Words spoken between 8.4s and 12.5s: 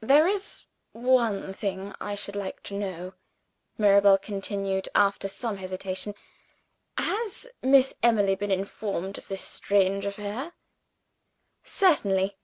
informed of this strange affair?" "Certainly!"